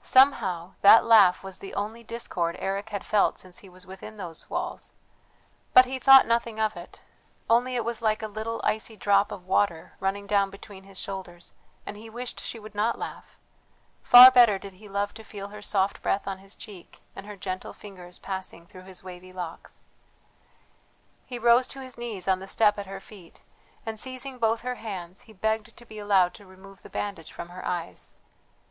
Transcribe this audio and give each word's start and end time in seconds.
Somehow 0.00 0.72
that 0.80 1.04
laugh 1.04 1.44
was 1.44 1.58
the 1.58 1.74
only 1.74 2.02
discord 2.02 2.56
Eric 2.58 2.88
had 2.88 3.04
felt 3.04 3.36
since 3.36 3.58
he 3.58 3.68
was 3.68 3.84
within 3.86 4.16
those 4.16 4.48
walls; 4.48 4.94
but 5.74 5.84
he 5.84 5.98
thought 5.98 6.26
nothing 6.26 6.58
of 6.58 6.78
it, 6.78 7.02
only 7.50 7.76
it 7.76 7.84
was 7.84 8.00
like 8.00 8.22
a 8.22 8.26
little 8.26 8.62
icy 8.64 8.96
drop 8.96 9.30
of 9.30 9.44
water 9.46 9.96
running 10.00 10.26
down 10.26 10.48
between 10.48 10.84
his 10.84 10.98
shoulders 10.98 11.52
and 11.84 11.98
he 11.98 12.08
wished 12.08 12.40
she 12.40 12.58
would 12.58 12.74
not 12.74 12.98
laugh; 12.98 13.36
far 14.02 14.30
better 14.30 14.58
did 14.58 14.72
he 14.72 14.88
love 14.88 15.12
to 15.12 15.22
feel 15.22 15.48
her 15.48 15.60
soft 15.60 16.00
breath 16.00 16.26
on 16.26 16.38
his 16.38 16.54
cheek, 16.54 17.02
and 17.14 17.26
her 17.26 17.36
gentle 17.36 17.74
fingers 17.74 18.18
passing 18.18 18.66
through 18.66 18.84
his 18.84 19.04
wavy 19.04 19.30
locks. 19.30 19.82
He 21.26 21.38
rose 21.38 21.68
to 21.68 21.82
his 21.82 21.98
knees 21.98 22.26
on 22.26 22.40
the 22.40 22.48
step 22.48 22.78
at 22.78 22.86
her 22.86 22.98
feet 22.98 23.42
and, 23.84 24.00
seizing 24.00 24.38
both 24.38 24.62
her 24.62 24.76
hands, 24.76 25.24
he 25.28 25.34
begged 25.34 25.76
to 25.76 25.84
be 25.84 25.98
allowed 25.98 26.32
to 26.32 26.46
remove 26.46 26.80
the 26.80 26.88
bandage 26.88 27.30
from 27.30 27.50
her 27.50 27.62
eyes. 27.66 28.14